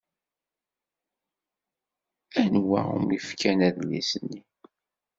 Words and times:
Anwa 2.41 2.81
umi 2.95 3.17
fkan 3.27 3.59
adlis-nni? 3.67 4.39